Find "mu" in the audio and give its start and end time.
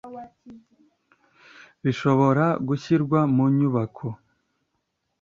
3.35-3.45